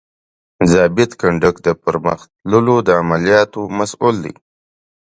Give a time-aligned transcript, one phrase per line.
[0.71, 4.33] ضابط کنډک د پرمخ تللو د عملیاتو مسؤول دی.